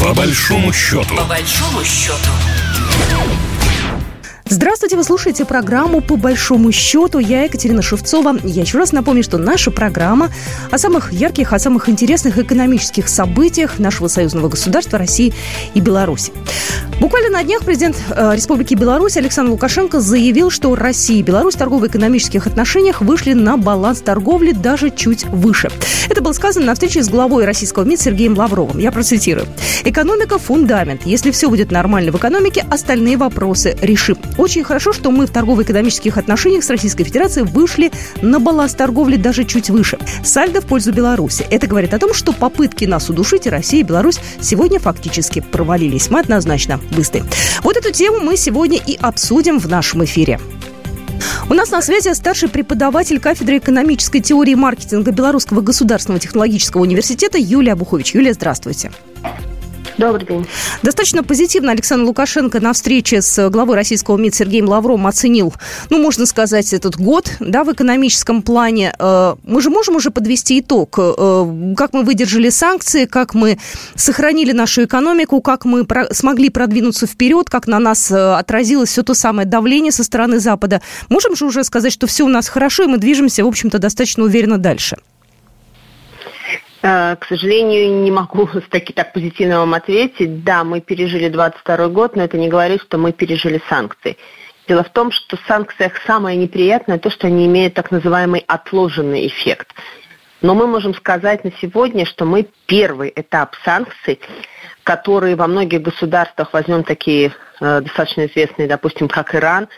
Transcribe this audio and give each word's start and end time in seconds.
По 0.00 0.14
большому 0.14 0.72
счету. 0.72 1.16
По 1.16 1.24
большому 1.24 1.84
счету. 1.84 2.30
Здравствуйте, 4.50 4.96
вы 4.96 5.04
слушаете 5.04 5.44
программу 5.44 6.00
«По 6.00 6.16
большому 6.16 6.72
счету». 6.72 7.18
Я 7.18 7.44
Екатерина 7.44 7.82
Шевцова. 7.82 8.38
Я 8.44 8.62
еще 8.62 8.78
раз 8.78 8.92
напомню, 8.92 9.22
что 9.22 9.36
наша 9.36 9.70
программа 9.70 10.30
о 10.70 10.78
самых 10.78 11.12
ярких, 11.12 11.52
о 11.52 11.58
самых 11.58 11.90
интересных 11.90 12.38
экономических 12.38 13.08
событиях 13.08 13.78
нашего 13.78 14.08
союзного 14.08 14.48
государства 14.48 14.98
России 14.98 15.34
и 15.74 15.80
Беларуси. 15.80 16.32
Буквально 17.00 17.30
на 17.30 17.44
днях 17.44 17.62
президент 17.62 17.96
э, 18.10 18.34
Республики 18.34 18.74
Беларусь 18.74 19.16
Александр 19.16 19.52
Лукашенко 19.52 20.00
заявил, 20.00 20.50
что 20.50 20.74
Россия 20.74 21.20
и 21.20 21.22
Беларусь 21.22 21.54
в 21.54 21.58
торгово-экономических 21.58 22.48
отношениях 22.48 23.02
вышли 23.02 23.34
на 23.34 23.56
баланс 23.56 24.00
торговли 24.00 24.50
даже 24.50 24.90
чуть 24.90 25.24
выше. 25.26 25.70
Это 26.08 26.22
было 26.22 26.32
сказано 26.32 26.66
на 26.66 26.74
встрече 26.74 27.04
с 27.04 27.08
главой 27.08 27.44
российского 27.44 27.84
МИД 27.84 28.00
Сергеем 28.00 28.36
Лавровым. 28.36 28.78
Я 28.78 28.90
процитирую. 28.90 29.46
«Экономика– 29.84 30.38
фундамент. 30.40 31.02
Если 31.06 31.30
все 31.30 31.48
будет 31.48 31.70
нормально 31.70 32.10
в 32.10 32.16
экономике, 32.16 32.66
остальные 32.68 33.16
вопросы 33.16 33.76
решим. 33.80 34.18
Очень 34.36 34.64
хорошо, 34.64 34.92
что 34.92 35.12
мы 35.12 35.26
в 35.26 35.30
торгово-экономических 35.30 36.18
отношениях 36.18 36.64
с 36.64 36.70
Российской 36.70 37.04
Федерацией 37.04 37.46
вышли 37.46 37.92
на 38.22 38.40
баланс 38.40 38.74
торговли 38.74 39.16
даже 39.16 39.44
чуть 39.44 39.70
выше. 39.70 39.98
Сальдо 40.24 40.60
в 40.60 40.66
пользу 40.66 40.92
Беларуси. 40.92 41.46
Это 41.48 41.68
говорит 41.68 41.94
о 41.94 42.00
том, 42.00 42.12
что 42.12 42.32
попытки 42.32 42.86
нас 42.86 43.08
удушить 43.08 43.46
Россия 43.46 43.80
и 43.80 43.84
Беларусь 43.84 44.18
сегодня 44.40 44.80
фактически 44.80 45.40
провалились. 45.40 46.10
Мы 46.10 46.18
однозначно 46.18 46.80
быстры. 46.90 47.24
Вот 47.62 47.76
эту 47.76 47.92
тему 47.92 48.20
мы 48.20 48.36
сегодня 48.36 48.78
и 48.84 48.96
обсудим 48.96 49.58
в 49.58 49.68
нашем 49.68 50.04
эфире. 50.04 50.40
У 51.50 51.54
нас 51.54 51.70
на 51.70 51.80
связи 51.82 52.12
старший 52.14 52.48
преподаватель 52.48 53.20
кафедры 53.20 53.58
экономической 53.58 54.20
теории 54.20 54.52
и 54.52 54.56
маркетинга 54.56 55.10
Белорусского 55.12 55.62
государственного 55.62 56.20
технологического 56.20 56.82
университета 56.82 57.38
Юлия 57.38 57.74
Бухович. 57.74 58.14
Юлия, 58.14 58.34
здравствуйте. 58.34 58.90
Добрый 59.98 60.24
день. 60.24 60.46
Достаточно 60.84 61.24
позитивно 61.24 61.72
Александр 61.72 62.04
Лукашенко 62.06 62.60
на 62.60 62.72
встрече 62.72 63.20
с 63.20 63.50
главой 63.50 63.74
российского 63.74 64.16
МИД 64.16 64.36
Сергеем 64.36 64.68
Лавровым 64.68 65.08
оценил, 65.08 65.52
ну, 65.90 66.00
можно 66.00 66.24
сказать, 66.24 66.72
этот 66.72 66.96
год, 66.96 67.32
да, 67.40 67.64
в 67.64 67.72
экономическом 67.72 68.42
плане. 68.42 68.94
Э, 68.96 69.34
мы 69.42 69.60
же 69.60 69.70
можем 69.70 69.96
уже 69.96 70.10
подвести 70.10 70.60
итог, 70.60 70.96
э, 70.98 71.74
как 71.76 71.94
мы 71.94 72.04
выдержали 72.04 72.48
санкции, 72.48 73.06
как 73.06 73.34
мы 73.34 73.58
сохранили 73.96 74.52
нашу 74.52 74.84
экономику, 74.84 75.40
как 75.40 75.64
мы 75.64 75.84
смогли 76.12 76.48
продвинуться 76.48 77.08
вперед, 77.08 77.50
как 77.50 77.66
на 77.66 77.80
нас 77.80 78.12
э, 78.12 78.34
отразилось 78.34 78.90
все 78.90 79.02
то 79.02 79.14
самое 79.14 79.48
давление 79.48 79.90
со 79.90 80.04
стороны 80.04 80.38
Запада. 80.38 80.80
Можем 81.08 81.34
же 81.34 81.44
уже 81.44 81.64
сказать, 81.64 81.92
что 81.92 82.06
все 82.06 82.24
у 82.24 82.28
нас 82.28 82.48
хорошо, 82.48 82.84
и 82.84 82.86
мы 82.86 82.98
движемся, 82.98 83.44
в 83.44 83.48
общем-то, 83.48 83.80
достаточно 83.80 84.22
уверенно 84.22 84.58
дальше? 84.58 84.96
Э, 86.88 87.16
к 87.16 87.26
сожалению, 87.26 88.02
не 88.02 88.10
могу 88.10 88.48
таки 88.70 88.94
так 88.94 89.12
позитивно 89.12 89.58
вам 89.58 89.74
ответить. 89.74 90.42
Да, 90.42 90.64
мы 90.64 90.80
пережили 90.80 91.28
22 91.28 91.88
год, 91.88 92.16
но 92.16 92.24
это 92.24 92.38
не 92.38 92.48
говорит, 92.48 92.80
что 92.80 92.96
мы 92.96 93.12
пережили 93.12 93.60
санкции. 93.68 94.16
Дело 94.66 94.84
в 94.84 94.90
том, 94.90 95.12
что 95.12 95.36
в 95.36 95.40
санкциях 95.46 95.92
самое 96.06 96.36
неприятное 96.36 96.98
то, 96.98 97.10
что 97.10 97.26
они 97.26 97.46
имеют 97.46 97.74
так 97.74 97.90
называемый 97.90 98.42
отложенный 98.46 99.26
эффект. 99.26 99.74
Но 100.40 100.54
мы 100.54 100.66
можем 100.66 100.94
сказать 100.94 101.44
на 101.44 101.52
сегодня, 101.60 102.06
что 102.06 102.24
мы 102.24 102.48
первый 102.66 103.12
этап 103.14 103.54
санкций, 103.64 104.20
которые 104.82 105.36
во 105.36 105.46
многих 105.46 105.82
государствах, 105.82 106.52
возьмем 106.54 106.84
такие 106.84 107.34
э, 107.60 107.80
достаточно 107.82 108.26
известные, 108.26 108.66
допустим, 108.66 109.08
как 109.08 109.34
Иран, 109.34 109.68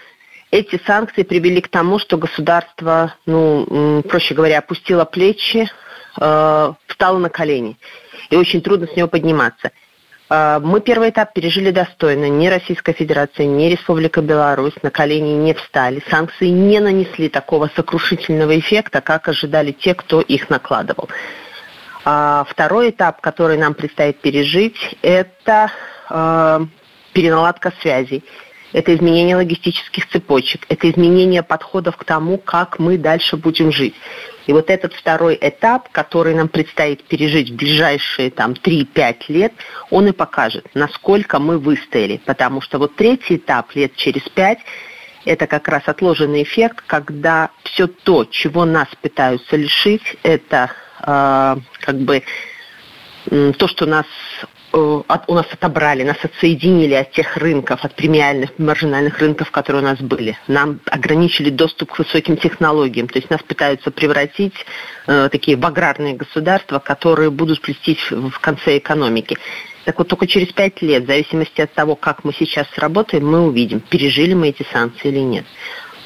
эти 0.52 0.80
санкции 0.86 1.22
привели 1.22 1.60
к 1.60 1.68
тому, 1.68 1.98
что 1.98 2.16
государство, 2.18 3.14
ну, 3.26 4.02
проще 4.08 4.34
говоря, 4.34 4.58
опустило 4.58 5.04
плечи, 5.04 5.68
э, 6.18 6.72
встала 6.86 7.18
на 7.18 7.28
колени. 7.28 7.76
И 8.30 8.36
очень 8.36 8.60
трудно 8.62 8.86
с 8.86 8.96
него 8.96 9.08
подниматься. 9.08 9.72
Э, 10.28 10.58
мы 10.62 10.80
первый 10.80 11.10
этап 11.10 11.32
пережили 11.34 11.70
достойно. 11.70 12.28
Ни 12.28 12.46
Российская 12.48 12.92
Федерация, 12.92 13.46
ни 13.46 13.64
Республика 13.64 14.20
Беларусь 14.22 14.74
на 14.82 14.90
колени 14.90 15.34
не 15.34 15.54
встали. 15.54 16.02
Санкции 16.08 16.48
не 16.48 16.80
нанесли 16.80 17.28
такого 17.28 17.70
сокрушительного 17.74 18.58
эффекта, 18.58 19.00
как 19.00 19.28
ожидали 19.28 19.72
те, 19.72 19.94
кто 19.94 20.20
их 20.20 20.50
накладывал. 20.50 21.08
А 22.04 22.46
второй 22.48 22.90
этап, 22.90 23.20
который 23.20 23.58
нам 23.58 23.74
предстоит 23.74 24.20
пережить, 24.20 24.96
это 25.02 25.70
э, 26.08 26.60
переналадка 27.12 27.72
связей 27.82 28.24
это 28.72 28.94
изменение 28.94 29.36
логистических 29.36 30.08
цепочек, 30.08 30.64
это 30.68 30.90
изменение 30.90 31.42
подходов 31.42 31.96
к 31.96 32.04
тому, 32.04 32.38
как 32.38 32.78
мы 32.78 32.98
дальше 32.98 33.36
будем 33.36 33.72
жить. 33.72 33.94
И 34.46 34.52
вот 34.52 34.70
этот 34.70 34.94
второй 34.94 35.38
этап, 35.40 35.90
который 35.90 36.34
нам 36.34 36.48
предстоит 36.48 37.04
пережить 37.04 37.50
в 37.50 37.56
ближайшие 37.56 38.30
там, 38.30 38.52
3-5 38.52 39.14
лет, 39.28 39.52
он 39.90 40.08
и 40.08 40.12
покажет, 40.12 40.66
насколько 40.74 41.38
мы 41.38 41.58
выстояли. 41.58 42.20
Потому 42.24 42.60
что 42.60 42.78
вот 42.78 42.96
третий 42.96 43.36
этап 43.36 43.74
лет 43.74 43.94
через 43.96 44.22
5 44.22 44.58
это 45.24 45.46
как 45.46 45.68
раз 45.68 45.82
отложенный 45.86 46.42
эффект, 46.42 46.82
когда 46.86 47.50
все 47.64 47.86
то, 47.86 48.24
чего 48.24 48.64
нас 48.64 48.88
пытаются 49.02 49.56
лишить, 49.56 50.02
это 50.22 50.70
э, 51.02 51.56
как 51.80 51.98
бы 51.98 52.22
то, 53.28 53.68
что 53.68 53.86
нас 53.86 54.06
Э, 54.72 55.02
от, 55.08 55.28
у 55.28 55.34
нас 55.34 55.46
отобрали, 55.52 56.04
нас 56.04 56.16
отсоединили 56.22 56.94
от 56.94 57.10
тех 57.10 57.36
рынков, 57.36 57.84
от 57.84 57.94
премиальных, 57.94 58.50
маржинальных 58.58 59.18
рынков, 59.18 59.50
которые 59.50 59.82
у 59.82 59.84
нас 59.84 59.98
были. 59.98 60.38
Нам 60.46 60.80
ограничили 60.86 61.50
доступ 61.50 61.92
к 61.92 61.98
высоким 61.98 62.36
технологиям. 62.36 63.08
То 63.08 63.18
есть 63.18 63.30
нас 63.30 63.42
пытаются 63.42 63.90
превратить 63.90 64.54
э, 65.06 65.28
такие 65.30 65.56
в 65.56 65.66
аграрные 65.66 66.14
государства, 66.14 66.78
которые 66.78 67.30
будут 67.30 67.60
плестись 67.60 68.10
в 68.10 68.38
конце 68.38 68.78
экономики. 68.78 69.36
Так 69.86 69.98
вот, 69.98 70.08
только 70.08 70.28
через 70.28 70.52
пять 70.52 70.80
лет, 70.82 71.04
в 71.04 71.06
зависимости 71.06 71.60
от 71.60 71.72
того, 71.72 71.96
как 71.96 72.22
мы 72.22 72.32
сейчас 72.32 72.66
работаем, 72.76 73.26
мы 73.26 73.40
увидим, 73.40 73.80
пережили 73.80 74.34
мы 74.34 74.50
эти 74.50 74.64
санкции 74.72 75.08
или 75.08 75.18
нет 75.18 75.46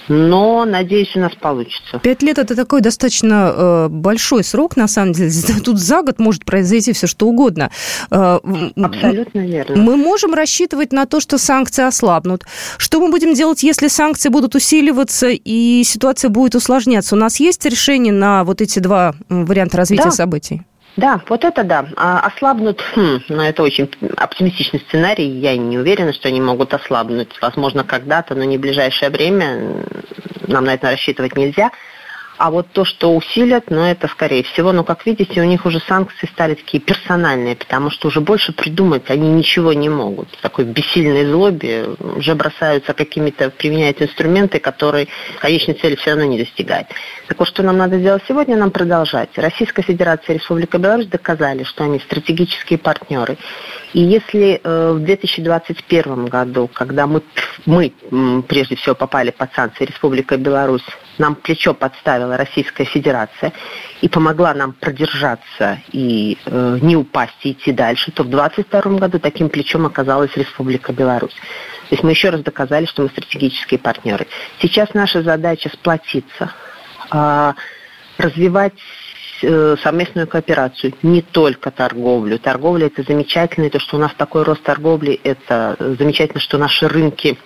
но 0.09 0.65
надеюсь, 0.65 1.15
у 1.17 1.21
нас 1.21 1.33
получится. 1.35 1.99
Пять 1.99 2.23
лет 2.23 2.39
это 2.39 2.55
такой 2.55 2.81
достаточно 2.81 3.53
э, 3.55 3.89
большой 3.89 4.45
срок, 4.45 4.77
на 4.77 4.89
самом 4.89 5.13
деле. 5.13 5.31
Тут 5.65 5.79
за 5.79 6.03
год 6.03 6.19
может 6.19 6.45
произойти 6.45 6.93
все 6.93 7.07
что 7.07 7.27
угодно. 7.27 7.71
Э, 8.11 8.39
Абсолютно 8.77 9.41
верно. 9.41 9.77
Мы 9.77 9.97
можем 9.97 10.35
рассчитывать 10.35 10.93
на 10.93 11.07
то, 11.07 11.21
что 11.21 11.39
санкции 11.39 11.85
ослабнут. 11.85 12.45
Что 12.77 13.01
мы 13.01 13.11
будем 13.11 13.35
делать, 13.35 13.63
если 13.63 13.89
санкции 13.89 14.29
будут 14.29 14.55
усиливаться 14.55 15.29
и 15.29 15.83
ситуация 15.85 16.29
будет 16.29 16.55
усложняться? 16.55 17.15
У 17.15 17.19
нас 17.19 17.41
есть 17.41 17.65
решение 17.65 18.13
на 18.13 18.45
вот 18.45 18.61
эти 18.61 18.79
два 18.79 19.15
варианта 19.29 19.79
развития 19.79 20.05
да. 20.05 20.11
событий? 20.11 20.63
Да, 20.97 21.21
вот 21.28 21.44
это 21.44 21.65
да. 21.65 21.87
А, 21.97 22.21
ослабнут, 22.21 22.81
хм, 22.94 23.21
но 23.28 23.37
ну, 23.37 23.43
это 23.43 23.62
очень 23.62 23.91
оптимистичный 24.16 24.81
сценарий. 24.81 25.27
Я 25.27 25.56
не 25.56 25.77
уверена, 25.77 26.12
что 26.12 26.28
они 26.28 26.41
могут 26.41 26.72
ослабнуть. 26.72 27.31
Возможно, 27.41 27.82
когда-то, 27.82 28.34
но 28.34 28.44
не 28.44 28.59
в 28.59 28.60
ближайшее 28.60 29.10
время. 29.10 29.84
Нам 30.47 30.65
на 30.65 30.75
это 30.75 30.91
рассчитывать 30.91 31.37
нельзя. 31.37 31.72
А 32.44 32.50
вот 32.50 32.66
то, 32.72 32.84
что 32.84 33.16
усилят, 33.16 33.71
ну, 33.71 33.87
это 33.87 34.06
скорее 34.06 34.43
всего, 34.43 34.72
но, 34.72 34.84
как 34.84 35.06
видите, 35.06 35.41
у 35.41 35.44
них 35.44 35.65
уже 35.65 35.81
санкции 35.81 36.27
стали 36.27 36.53
такие 36.53 36.78
персональные, 36.78 37.56
потому 37.56 37.88
что 37.88 38.09
уже 38.09 38.21
больше 38.21 38.53
придумать 38.53 39.09
они 39.09 39.31
ничего 39.31 39.72
не 39.72 39.88
могут. 39.88 40.28
В 40.28 40.43
такой 40.43 40.66
бессильной 40.66 41.25
злобе 41.25 41.87
уже 41.99 42.34
бросаются 42.34 42.93
какими-то, 42.93 43.49
применяют 43.49 44.03
инструменты, 44.03 44.59
которые 44.59 45.09
конечной 45.38 45.72
цели 45.72 45.94
все 45.94 46.10
равно 46.10 46.27
не 46.27 46.37
достигают. 46.37 46.88
Так 47.28 47.38
вот, 47.38 47.49
что 47.49 47.62
нам 47.62 47.78
надо 47.78 47.99
сделать 47.99 48.22
сегодня? 48.28 48.59
Нам 48.59 48.71
продолжать. 48.71 49.31
Российская 49.37 49.81
Федерация 49.81 50.34
и 50.34 50.38
Республика 50.38 50.76
Беларусь 50.76 51.06
доказали, 51.06 51.65
что 51.65 51.84
они 51.84 51.99
стратегические 51.99 52.78
партнеры. 52.78 53.38
И 53.94 54.00
если 54.00 54.61
э, 54.62 54.93
в 54.93 55.00
2021 55.00 56.26
году, 56.26 56.69
когда 56.71 57.06
мы, 57.06 57.22
мы 57.65 57.94
прежде 58.47 58.76
всего 58.76 58.94
попали 58.94 59.31
под 59.31 59.55
санкции 59.55 59.87
Республика 59.87 60.37
Беларусь, 60.37 60.84
нам 61.16 61.37
плечо 61.37 61.75
подставила 61.75 62.34
Российская 62.37 62.84
Федерация 62.84 63.53
и 64.00 64.09
помогла 64.09 64.55
нам 64.55 64.72
продержаться 64.72 65.81
и 65.93 66.39
э, 66.47 66.78
не 66.83 66.97
упасть 66.97 67.39
и 67.43 67.53
идти 67.53 67.72
дальше, 67.72 68.12
то 68.12 68.22
в 68.22 68.28
2022 68.28 68.99
году 68.99 69.19
таким 69.19 69.49
плечом 69.49 69.87
оказалась 69.87 70.37
Республика 70.37 70.93
Беларусь. 70.93 71.35
То 71.88 71.94
есть 71.94 72.03
мы 72.03 72.11
еще 72.11 72.31
раз 72.31 72.43
доказали, 72.43 72.87
что 72.87 73.03
мы 73.03 73.09
стратегические 73.09 73.79
партнеры. 73.79 74.26
Сейчас 74.61 74.94
наша 74.94 75.23
задача 75.23 75.69
сплотиться, 75.70 76.53
э, 77.11 77.53
развивать 78.19 78.75
совместную 79.41 80.26
кооперацию, 80.26 80.94
не 81.03 81.20
только 81.20 81.70
торговлю. 81.70 82.38
Торговля 82.38 82.87
это 82.87 83.03
замечательно, 83.03 83.67
и 83.67 83.69
то, 83.69 83.79
что 83.79 83.97
у 83.97 84.00
нас 84.00 84.12
такой 84.17 84.44
рост 84.44 84.62
торговли, 84.62 85.20
это 85.23 85.76
замечательно, 85.99 86.41
что 86.41 86.56
наши 86.56 86.88
рынки 86.88 87.37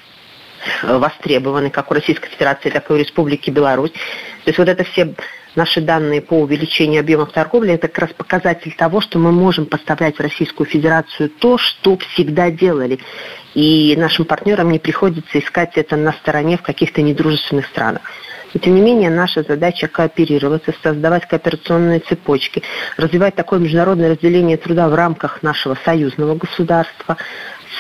востребованы 0.82 1.70
как 1.70 1.90
у 1.90 1.94
Российской 1.94 2.28
Федерации, 2.28 2.70
так 2.70 2.90
и 2.90 2.93
у 2.93 2.96
Республики 2.96 3.50
Беларусь. 3.50 3.93
То 3.93 4.50
есть 4.50 4.58
вот 4.58 4.69
это 4.69 4.84
все 4.84 5.14
наши 5.55 5.81
данные 5.81 6.22
по 6.22 6.34
увеличению 6.34 7.00
объемов 7.00 7.32
торговли, 7.32 7.75
это 7.75 7.88
как 7.88 7.99
раз 7.99 8.10
показатель 8.12 8.75
того, 8.76 9.00
что 9.00 9.19
мы 9.19 9.32
можем 9.32 9.66
поставлять 9.66 10.16
в 10.16 10.20
Российскую 10.20 10.66
Федерацию 10.66 11.28
то, 11.31 11.58
что 11.58 11.99
всегда 11.99 12.50
делали. 12.50 13.00
и 13.55 13.96
нашим 13.96 14.25
партнерам 14.25 14.70
не 14.70 14.78
приходится 14.78 15.38
искать 15.38 15.72
это 15.76 15.96
на 15.96 16.12
стороне 16.12 16.58
в 16.58 16.62
каких-то 16.62 17.02
недружественных 17.02 17.66
странах. 17.66 18.02
Но, 18.54 18.61
тем 18.61 18.75
не 18.75 18.81
менее, 18.81 19.11
наша 19.11 19.43
задача 19.43 19.88
кооперироваться, 19.88 20.72
создавать 20.82 21.26
кооперационные 21.26 22.00
цепочки, 22.00 22.62
развивать 22.96 23.34
такое 23.34 23.58
международное 23.58 24.11
разделение 24.11 24.56
труда 24.56 24.88
в 24.88 24.94
рамках 24.94 25.43
нашего 25.43 25.76
союзного 25.84 26.34
государства, 26.34 27.16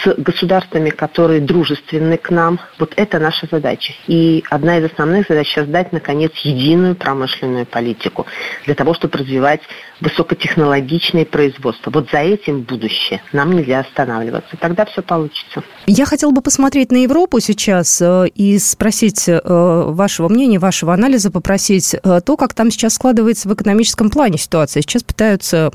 с 0.02 0.14
государствами, 0.16 0.90
которые 0.90 1.40
дружественны 1.40 2.16
к 2.16 2.30
нам. 2.30 2.60
Вот 2.78 2.92
это 2.96 3.18
наша 3.18 3.46
задача. 3.50 3.92
И 4.06 4.44
одна 4.50 4.78
из 4.78 4.84
основных 4.84 5.26
задач– 5.28 5.52
создать, 5.54 5.92
наконец, 5.92 6.32
единую 6.42 6.94
промышленную 6.94 7.66
политику 7.66 8.26
для 8.64 8.74
того, 8.74 8.94
чтобы 8.94 9.18
развивать 9.18 9.60
высокотехнологичное 10.00 11.24
производство. 11.24 11.90
Вот 11.90 12.10
за 12.10 12.18
этим 12.18 12.62
будущее. 12.62 13.20
Нам 13.32 13.52
нельзя 13.52 13.80
останавливаться. 13.80 14.56
Тогда 14.60 14.84
все 14.84 15.02
получится. 15.02 15.62
Я 15.86 16.06
хотела 16.06 16.30
бы 16.30 16.40
посмотреть 16.40 16.92
на 16.92 16.98
Европу 16.98 17.40
сейчас 17.40 18.00
э, 18.00 18.28
и 18.34 18.58
спросить 18.58 19.28
э, 19.28 19.40
вашего 19.42 20.28
мнения, 20.28 20.58
вашего 20.58 20.94
анализа, 20.94 21.30
попросить 21.30 21.94
э, 21.94 22.20
то, 22.24 22.36
как 22.36 22.54
там 22.54 22.70
сейчас 22.70 22.94
складывается 22.94 23.48
в 23.48 23.54
экономическом 23.54 24.10
плане 24.10 24.38
ситуация. 24.38 24.82
Сейчас 24.82 25.02
пытаются 25.02 25.70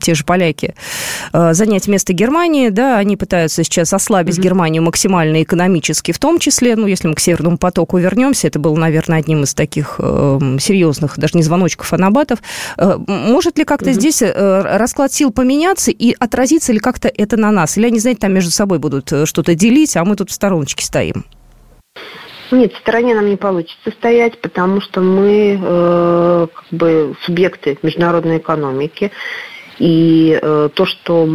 те 0.00 0.14
же 0.14 0.24
поляки 0.24 0.74
занять 1.32 1.88
место 1.88 2.12
Германии, 2.12 2.68
да, 2.68 2.98
они 3.08 3.16
пытаются 3.16 3.64
сейчас 3.64 3.92
ослабить 3.94 4.38
mm-hmm. 4.38 4.42
Германию 4.42 4.82
максимально 4.82 5.42
экономически, 5.42 6.12
в 6.12 6.18
том 6.18 6.38
числе, 6.38 6.76
ну, 6.76 6.86
если 6.86 7.08
мы 7.08 7.14
к 7.14 7.20
Северному 7.20 7.56
потоку 7.56 7.96
вернемся, 7.96 8.48
это 8.48 8.58
был, 8.58 8.76
наверное, 8.76 9.18
одним 9.18 9.44
из 9.44 9.54
таких 9.54 9.96
э, 9.98 10.38
серьезных, 10.60 11.18
даже 11.18 11.36
не 11.36 11.42
звоночков, 11.42 11.92
а 11.92 11.98
набатов. 11.98 12.40
Э, 12.76 12.98
может 13.06 13.56
ли 13.56 13.64
как-то 13.64 13.90
mm-hmm. 13.90 13.94
здесь 13.94 14.22
э, 14.22 14.76
расклад 14.76 15.12
сил 15.12 15.32
поменяться 15.32 15.90
и 15.90 16.14
отразится 16.18 16.72
ли 16.72 16.78
как-то 16.78 17.08
это 17.08 17.38
на 17.38 17.50
нас? 17.50 17.78
Или 17.78 17.86
они, 17.86 17.98
знаете, 17.98 18.20
там 18.20 18.34
между 18.34 18.50
собой 18.50 18.78
будут 18.78 19.10
э, 19.12 19.24
что-то 19.24 19.54
делить, 19.54 19.96
а 19.96 20.04
мы 20.04 20.14
тут 20.14 20.30
в 20.30 20.34
стороночке 20.34 20.84
стоим? 20.84 21.24
Нет, 22.50 22.72
в 22.72 22.78
стороне 22.78 23.14
нам 23.14 23.28
не 23.28 23.36
получится 23.36 23.90
стоять, 23.90 24.40
потому 24.40 24.80
что 24.80 25.00
мы 25.00 25.58
э, 25.60 26.46
как 26.54 26.64
бы 26.70 27.14
субъекты 27.22 27.78
международной 27.82 28.38
экономики, 28.38 29.10
и 29.78 30.38
э, 30.40 30.68
то, 30.74 30.86
что 30.86 31.28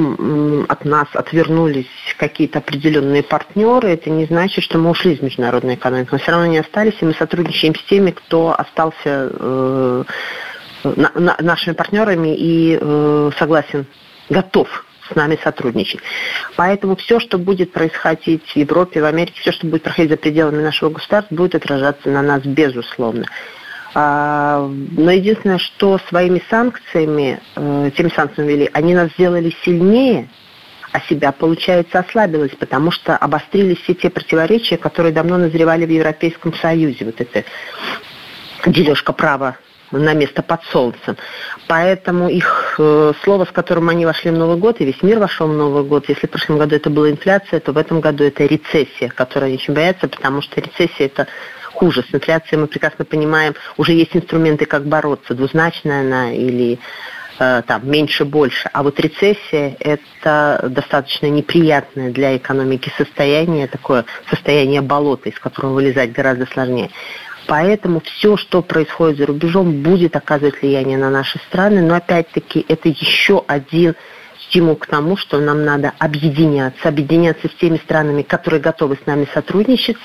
от 0.68 0.86
нас 0.86 1.08
отвернулись 1.14 1.88
какие-то 2.18 2.60
определенные 2.60 3.24
партнеры, 3.24 3.90
это 3.90 4.10
не 4.10 4.26
значит, 4.26 4.64
что 4.64 4.78
мы 4.78 4.90
ушли 4.90 5.14
из 5.14 5.22
международной 5.22 5.76
экономики. 5.76 6.10
Мы 6.12 6.20
все 6.20 6.32
равно 6.32 6.48
не 6.48 6.58
остались, 6.58 6.96
и 7.00 7.06
мы 7.06 7.14
сотрудничаем 7.14 7.76
с 7.76 7.84
теми, 7.84 8.12
кто 8.12 8.54
остался 8.58 9.30
э, 9.32 10.04
на, 10.84 11.12
на, 11.16 11.38
нашими 11.40 11.74
партнерами 11.74 12.36
и 12.36 12.78
э, 12.80 13.32
согласен, 13.38 13.86
готов 14.30 14.68
с 15.10 15.16
нами 15.16 15.38
сотрудничать. 15.42 16.02
Поэтому 16.56 16.96
все, 16.96 17.20
что 17.20 17.38
будет 17.38 17.72
происходить 17.72 18.44
в 18.46 18.56
Европе, 18.56 19.02
в 19.02 19.06
Америке, 19.06 19.40
все, 19.42 19.52
что 19.52 19.68
будет 19.68 19.84
проходить 19.84 20.12
за 20.12 20.18
пределами 20.18 20.62
нашего 20.62 20.90
государства, 20.90 21.36
будет 21.36 21.56
отражаться 21.56 22.10
на 22.10 22.22
нас 22.22 22.42
безусловно. 22.44 23.26
А, 23.96 24.68
но 24.68 25.12
единственное, 25.12 25.60
что 25.60 26.00
своими 26.10 26.42
санкциями, 26.50 27.40
э, 27.56 27.92
теми 27.96 28.10
санкциями 28.10 28.52
вели, 28.52 28.70
они 28.74 28.96
нас 28.96 29.12
сделали 29.12 29.54
сильнее, 29.64 30.30
а 30.92 31.00
себя, 31.02 31.32
получается, 31.32 32.00
ослабилось, 32.00 32.56
потому 32.58 32.92
что 32.92 33.16
обострились 33.16 33.80
все 33.80 33.94
те 33.94 34.10
противоречия, 34.10 34.78
которые 34.78 35.12
давно 35.12 35.38
назревали 35.38 35.86
в 35.86 35.90
Европейском 35.90 36.54
Союзе. 36.54 37.06
Вот 37.06 37.22
это 37.22 37.44
дележка 38.66 39.14
права 39.14 39.58
на 39.92 40.14
место 40.14 40.42
под 40.42 40.64
солнцем. 40.66 41.18
Поэтому 41.68 42.30
их 42.30 42.76
э, 42.80 43.14
слово, 43.24 43.46
с 43.46 43.52
которым 43.52 43.90
они 43.90 44.06
вошли 44.06 44.32
в 44.32 44.38
Новый 44.38 44.58
год, 44.58 44.82
и 44.82 44.86
весь 44.86 45.02
мир 45.04 45.20
вошел 45.20 45.48
в 45.48 45.54
Новый 45.54 45.84
год, 45.84 46.10
если 46.10 46.26
в 46.26 46.32
прошлом 46.32 46.58
году 46.58 46.76
это 46.76 46.90
была 46.90 47.12
инфляция, 47.12 47.60
то 47.60 47.74
в 47.74 47.78
этом 47.78 48.02
году 48.02 48.24
это 48.24 48.46
рецессия, 48.46 49.10
которой 49.10 49.46
они 49.46 49.56
очень 49.56 49.74
боятся, 49.74 50.08
потому 50.08 50.42
что 50.42 50.62
рецессия 50.62 51.06
это 51.06 51.28
хуже. 51.84 52.06
С 52.10 52.16
инфляцией 52.16 52.62
мы 52.62 52.68
прекрасно 52.68 53.04
понимаем, 53.04 53.56
уже 53.76 53.92
есть 53.92 54.16
инструменты, 54.16 54.66
как 54.66 54.86
бороться, 54.86 55.34
двузначная 55.34 56.00
она 56.00 56.34
или 56.34 56.80
э, 57.40 57.62
там 57.68 57.90
меньше 57.90 58.24
больше. 58.24 58.70
А 58.72 58.84
вот 58.84 59.00
рецессия 59.02 59.76
это 59.80 60.66
достаточно 60.70 61.28
неприятное 61.28 62.10
для 62.12 62.38
экономики 62.38 62.90
состояние, 62.98 63.68
такое 63.68 64.06
состояние 64.30 64.82
болота, 64.82 65.28
из 65.28 65.38
которого 65.40 65.74
вылезать 65.74 66.14
гораздо 66.14 66.46
сложнее. 66.46 66.90
Поэтому 67.48 68.00
все, 68.00 68.38
что 68.38 68.62
происходит 68.62 69.18
за 69.18 69.26
рубежом, 69.26 69.84
будет 69.84 70.16
оказывать 70.16 70.62
влияние 70.62 70.98
на 70.98 71.10
наши 71.10 71.38
страны, 71.40 71.82
но 71.82 71.96
опять-таки 71.96 72.66
это 72.70 72.88
еще 72.88 73.44
один 73.46 73.96
стимул 74.42 74.76
к 74.76 74.86
тому, 74.86 75.18
что 75.18 75.40
нам 75.40 75.64
надо 75.66 75.94
объединяться, 76.00 76.90
объединяться 76.90 77.48
с 77.48 77.54
теми 77.56 77.78
странами, 77.78 78.22
которые 78.22 78.62
готовы 78.62 78.98
с 79.02 79.06
нами 79.06 79.28
сотрудничать 79.34 79.98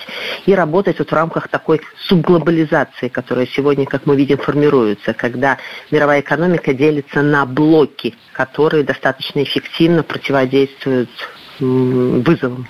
и 0.46 0.54
работать 0.54 0.98
вот 0.98 1.10
в 1.10 1.12
рамках 1.12 1.48
такой 1.48 1.80
субглобализации, 2.06 3.08
которая 3.08 3.46
сегодня, 3.46 3.86
как 3.86 4.06
мы 4.06 4.16
видим, 4.16 4.38
формируется, 4.38 5.14
когда 5.14 5.58
мировая 5.90 6.20
экономика 6.20 6.72
делится 6.72 7.22
на 7.22 7.44
блоки, 7.46 8.14
которые 8.32 8.84
достаточно 8.84 9.42
эффективно 9.42 10.02
противодействуют 10.02 11.10
вызовам. 11.60 12.66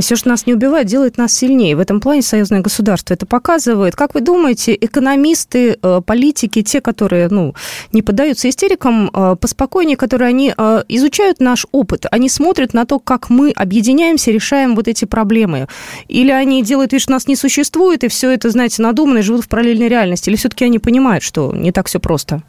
Все, 0.00 0.16
что 0.16 0.28
нас 0.28 0.46
не 0.46 0.54
убивает, 0.54 0.86
делает 0.86 1.18
нас 1.18 1.32
сильнее. 1.32 1.76
В 1.76 1.80
этом 1.80 2.00
плане 2.00 2.22
союзное 2.22 2.60
государство 2.60 3.14
это 3.14 3.26
показывает. 3.26 3.96
Как 3.96 4.14
вы 4.14 4.20
думаете, 4.20 4.76
экономисты, 4.78 5.78
э, 5.80 6.00
политики, 6.04 6.62
те, 6.62 6.80
которые 6.80 7.28
ну, 7.28 7.54
не 7.92 8.02
поддаются 8.02 8.48
истерикам, 8.48 9.10
э, 9.12 9.36
поспокойнее, 9.40 9.96
которые 9.96 10.28
они 10.28 10.52
э, 10.56 10.82
изучают 10.88 11.40
наш 11.40 11.66
опыт, 11.72 12.06
они 12.10 12.28
смотрят 12.28 12.74
на 12.74 12.84
то, 12.84 12.98
как 12.98 13.30
мы 13.30 13.50
объединяемся, 13.50 14.30
решаем 14.30 14.74
вот 14.76 14.88
эти 14.88 15.04
проблемы? 15.04 15.68
Или 16.08 16.30
они 16.30 16.62
делают 16.62 16.92
вид, 16.92 17.02
что 17.02 17.12
нас 17.12 17.26
не 17.26 17.36
существует, 17.36 18.04
и 18.04 18.08
все 18.08 18.30
это, 18.30 18.50
знаете, 18.50 18.82
надуманно, 18.82 19.18
и 19.18 19.22
живут 19.22 19.44
в 19.44 19.48
параллельной 19.48 19.88
реальности? 19.88 20.28
Или 20.28 20.36
все-таки 20.36 20.64
они 20.64 20.78
понимают, 20.78 21.24
что 21.24 21.52
не 21.52 21.72
так 21.72 21.86
все 21.86 22.00
просто? 22.00 22.42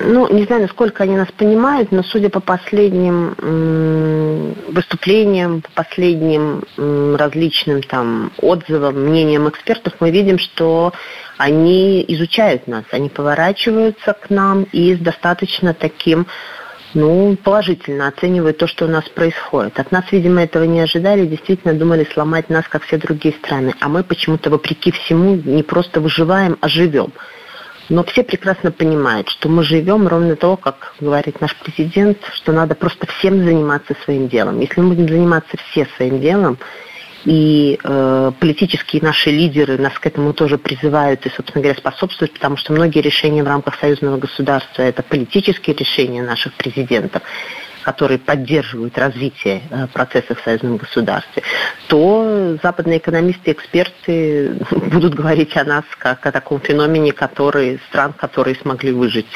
Ну, 0.00 0.32
не 0.32 0.44
знаю, 0.44 0.62
насколько 0.62 1.02
они 1.02 1.16
нас 1.16 1.28
понимают, 1.36 1.92
но 1.92 2.02
судя 2.02 2.30
по 2.30 2.40
последним 2.40 4.54
выступлениям, 4.68 5.60
по 5.60 5.82
последним 5.82 6.64
различным 7.16 7.82
там 7.82 8.32
отзывам, 8.38 8.94
мнениям 8.94 9.48
экспертов, 9.48 9.94
мы 10.00 10.10
видим, 10.10 10.38
что 10.38 10.92
они 11.36 12.04
изучают 12.08 12.66
нас, 12.66 12.84
они 12.90 13.10
поворачиваются 13.10 14.14
к 14.14 14.30
нам 14.30 14.64
и 14.72 14.94
с 14.94 14.98
достаточно 14.98 15.74
таким 15.74 16.26
ну, 16.94 17.36
положительно 17.36 18.08
оценивают 18.08 18.58
то, 18.58 18.66
что 18.66 18.86
у 18.86 18.88
нас 18.88 19.08
происходит. 19.08 19.78
От 19.78 19.92
нас, 19.92 20.04
видимо, 20.10 20.42
этого 20.42 20.64
не 20.64 20.80
ожидали, 20.80 21.26
действительно 21.26 21.74
думали 21.74 22.06
сломать 22.12 22.50
нас, 22.50 22.66
как 22.68 22.82
все 22.82 22.96
другие 22.96 23.34
страны. 23.34 23.74
А 23.80 23.88
мы 23.88 24.02
почему-то, 24.02 24.50
вопреки 24.50 24.90
всему, 24.90 25.36
не 25.36 25.62
просто 25.62 26.00
выживаем, 26.00 26.58
а 26.60 26.68
живем. 26.68 27.12
Но 27.90 28.04
все 28.04 28.22
прекрасно 28.22 28.70
понимают, 28.70 29.28
что 29.28 29.48
мы 29.48 29.64
живем 29.64 30.06
ровно 30.06 30.36
того, 30.36 30.56
как 30.56 30.94
говорит 31.00 31.40
наш 31.40 31.56
президент, 31.56 32.18
что 32.32 32.52
надо 32.52 32.76
просто 32.76 33.08
всем 33.08 33.44
заниматься 33.44 33.96
своим 34.04 34.28
делом. 34.28 34.60
Если 34.60 34.80
мы 34.80 34.90
будем 34.94 35.08
заниматься 35.08 35.56
все 35.56 35.86
своим 35.96 36.20
делом, 36.20 36.56
и 37.24 37.78
э, 37.82 38.32
политические 38.38 39.02
наши 39.02 39.30
лидеры 39.30 39.76
нас 39.76 39.92
к 39.98 40.06
этому 40.06 40.32
тоже 40.32 40.56
призывают 40.56 41.26
и, 41.26 41.30
собственно 41.30 41.62
говоря, 41.62 41.78
способствуют, 41.78 42.32
потому 42.32 42.56
что 42.56 42.72
многие 42.72 43.00
решения 43.00 43.42
в 43.42 43.48
рамках 43.48 43.74
союзного 43.80 44.18
государства– 44.18 44.82
это 44.84 45.02
политические 45.02 45.74
решения 45.74 46.22
наших 46.22 46.54
президентов 46.54 47.22
которые 47.90 48.18
поддерживают 48.18 48.96
развитие 48.96 49.62
э, 49.68 49.88
процессов 49.88 50.40
в 50.40 50.44
союзном 50.44 50.76
государстве, 50.76 51.42
то 51.88 52.56
западные 52.62 52.98
экономисты 52.98 53.50
и 53.50 53.52
эксперты 53.52 54.56
будут 54.70 55.14
говорить 55.14 55.56
о 55.56 55.64
нас 55.64 55.84
как 55.98 56.24
о 56.24 56.30
таком 56.30 56.60
феномене, 56.60 57.12
который, 57.12 57.80
стран, 57.88 58.12
которые 58.12 58.54
смогли 58.54 58.92
выжить. 58.92 59.26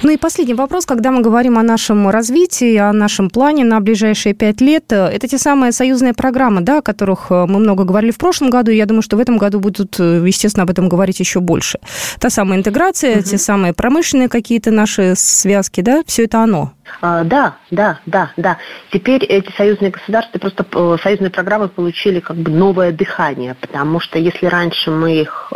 Ну 0.00 0.10
и 0.10 0.16
последний 0.16 0.54
вопрос, 0.54 0.86
когда 0.86 1.10
мы 1.10 1.22
говорим 1.22 1.58
о 1.58 1.62
нашем 1.64 2.08
развитии, 2.08 2.76
о 2.76 2.92
нашем 2.92 3.30
плане 3.30 3.64
на 3.64 3.80
ближайшие 3.80 4.32
пять 4.32 4.60
лет, 4.60 4.92
э, 4.92 5.08
это 5.08 5.26
те 5.26 5.38
самые 5.38 5.72
союзные 5.72 6.14
программы, 6.14 6.60
да, 6.60 6.78
о 6.78 6.82
которых 6.82 7.26
э, 7.30 7.46
мы 7.48 7.58
много 7.58 7.82
говорили 7.82 8.12
в 8.12 8.18
прошлом 8.18 8.48
году, 8.50 8.70
и 8.70 8.76
я 8.76 8.86
думаю, 8.86 9.02
что 9.02 9.16
в 9.16 9.20
этом 9.20 9.38
году 9.38 9.58
будут, 9.58 9.98
э, 9.98 10.22
естественно, 10.24 10.62
об 10.62 10.70
этом 10.70 10.88
говорить 10.88 11.18
еще 11.18 11.40
больше. 11.40 11.80
Та 12.20 12.30
самая 12.30 12.60
интеграция, 12.60 13.16
угу. 13.16 13.24
те 13.24 13.38
самые 13.38 13.72
промышленные 13.72 14.28
какие-то 14.28 14.70
наши 14.70 15.14
связки, 15.16 15.80
да, 15.80 16.04
все 16.06 16.26
это 16.26 16.44
оно. 16.44 16.70
А, 17.00 17.24
да, 17.24 17.56
да, 17.72 17.98
да, 18.06 18.30
да. 18.36 18.58
Теперь 18.92 19.24
эти 19.24 19.50
союзные 19.56 19.90
государства, 19.90 20.38
просто 20.38 20.64
союзные 21.02 21.30
программы 21.30 21.68
получили 21.68 22.20
как 22.20 22.36
бы 22.36 22.52
новое 22.52 22.92
дыхание, 22.92 23.56
потому 23.60 23.98
что 23.98 24.20
если 24.20 24.46
раньше 24.46 24.92
мы 24.92 25.22
их 25.22 25.52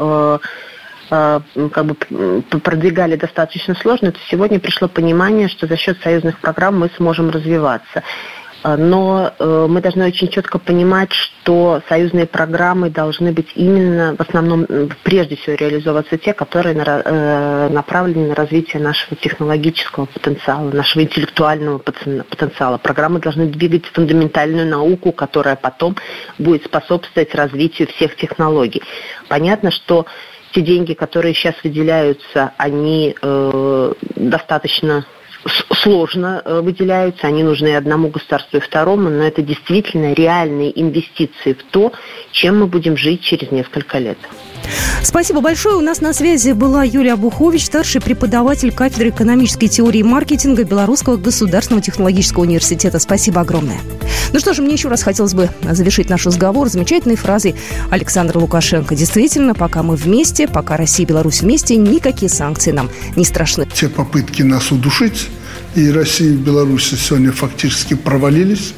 как 1.09 1.87
бы 1.87 1.95
продвигали 2.63 3.17
достаточно 3.17 3.75
сложно, 3.75 4.13
то 4.13 4.19
сегодня 4.29 4.59
пришло 4.59 4.89
понимание, 4.89 5.49
что 5.49 5.67
за 5.67 5.77
счет 5.77 5.99
союзных 6.03 6.39
программ 6.39 6.79
мы 6.79 6.91
сможем 6.97 7.31
развиваться. 7.31 8.03
А, 8.63 8.77
но 8.77 9.33
э, 9.39 9.67
мы 9.69 9.81
должны 9.81 10.07
очень 10.07 10.29
четко 10.29 10.59
понимать, 10.59 11.13
что 11.13 11.83
союзные 11.89 12.27
программы 12.27 12.91
должны 12.91 13.33
быть 13.33 13.49
именно 13.57 14.15
в 14.17 14.21
основном, 14.21 14.67
прежде 15.03 15.37
всего, 15.37 15.57
реализовываться 15.57 16.17
те, 16.17 16.33
которые 16.33 16.77
э, 16.77 17.69
направлены 17.71 18.29
на 18.29 18.35
развитие 18.35 18.81
нашего 18.81 19.17
технологического 19.17 20.07
потенциала, 20.07 20.71
нашего 20.71 21.03
интеллектуального 21.03 21.79
потенциала. 21.79 22.79
Программы 22.79 23.19
должны 23.19 23.47
двигать 23.47 23.87
фундаментальную 23.87 24.69
науку, 24.69 25.11
которая 25.11 25.57
потом 25.57 25.97
будет 26.39 26.65
способствовать 26.65 27.35
развитию 27.35 27.89
всех 27.89 28.15
технологий. 28.15 28.83
Понятно, 29.29 29.73
что 29.73 30.07
те 30.53 30.61
деньги, 30.61 30.93
которые 30.95 31.35
сейчас 31.35 31.55
выделяются, 31.65 32.53
они 32.57 33.17
э, 33.21 33.93
достаточно 34.17 35.07
сложно 35.83 36.43
э, 36.45 36.61
выделяются, 36.61 37.27
они 37.27 37.43
нужны 37.43 37.77
одному 37.77 38.09
государству 38.09 38.59
и 38.59 38.61
второму, 38.61 39.09
но 39.09 39.25
это 39.25 39.43
действительно 39.43 40.13
реальные 40.13 40.81
инвестиции 40.81 41.55
в 41.55 41.65
то, 41.65 41.93
чем 42.31 42.61
мы 42.61 42.67
будем 42.67 42.97
жить 42.97 43.23
через 43.23 43.51
несколько 43.51 43.99
лет. 43.99 44.19
Спасибо 45.03 45.41
большое. 45.41 45.77
У 45.77 45.81
нас 45.81 46.01
на 46.01 46.13
связи 46.13 46.53
была 46.53 46.85
Юлия 46.85 47.17
Бухович, 47.17 47.67
старший 47.67 48.01
преподаватель 48.01 48.73
кафедры 48.73 49.11
экономической 49.11 49.69
теории 49.69 50.01
и 50.01 50.03
маркетинга 50.03 50.65
Белорусского 50.65 51.17
государственного 51.17 51.83
технологического 51.83 52.43
университета. 52.43 52.99
Спасибо 52.99 53.41
огромное. 53.41 53.81
Ну 54.33 54.39
что 54.39 54.55
же, 54.55 54.63
мне 54.63 54.75
еще 54.75 54.89
раз 54.89 55.03
хотелось 55.03 55.35
бы 55.35 55.51
завершить 55.63 56.09
наш 56.09 56.25
разговор 56.25 56.69
замечательной 56.69 57.17
фразой 57.17 57.55
Александра 57.91 58.39
Лукашенко. 58.39 58.95
Действительно, 58.95 59.55
пока 59.55 59.83
мы 59.83 59.97
вместе, 59.97 60.49
пока 60.49 60.77
Россия 60.77 61.07
и 61.07 61.09
Беларусь 61.09 61.43
вместе, 61.43 61.77
никакие 61.77 62.31
санкции 62.31 62.71
нам 62.71 62.89
не 63.17 63.25
страшны. 63.25 63.67
Те 63.75 63.89
попытки 63.89 64.43
нас 64.43 64.71
удушить 64.71 65.29
и 65.75 65.91
Россия 65.91 66.33
и 66.33 66.37
Беларусь 66.37 66.91
сегодня 66.91 67.33
фактически 67.33 67.95
провалились. 67.95 68.75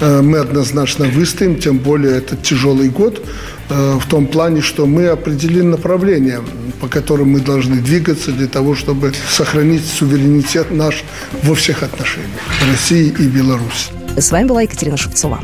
Э, 0.00 0.22
мы 0.22 0.38
однозначно 0.38 1.06
выстоим, 1.06 1.58
тем 1.58 1.78
более 1.78 2.16
это 2.16 2.36
тяжелый 2.36 2.88
год 2.88 3.24
э, 3.68 3.98
в 4.00 4.06
том 4.08 4.26
плане, 4.26 4.62
что 4.62 4.86
мы 4.86 5.08
определили 5.08 5.62
направление, 5.62 6.40
по 6.80 6.88
которым 6.88 7.30
мы 7.30 7.40
должны 7.40 7.76
двигаться 7.76 8.32
для 8.32 8.46
того, 8.46 8.74
чтобы 8.74 9.12
сохранить 9.28 9.84
суверенитет 9.84 10.70
наш 10.70 11.04
во 11.42 11.54
всех 11.54 11.82
отношениях 11.82 12.40
России 12.70 13.14
и 13.18 13.22
Беларуси. 13.22 13.90
С 14.16 14.30
вами 14.30 14.46
была 14.46 14.62
Екатерина 14.62 14.96
Шевцова. 14.96 15.40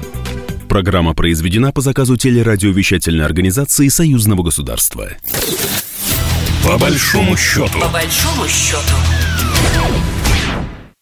Программа 0.69 1.15
произведена 1.15 1.73
по 1.73 1.81
заказу 1.81 2.17
телерадиовещательной 2.17 3.25
организации 3.25 3.89
Союзного 3.89 4.43
государства. 4.43 5.11
По 6.65 6.79
большому 6.79 7.37
счету. 7.37 7.79
По 7.79 7.89
большому 7.89 8.49
счету. 8.49 8.95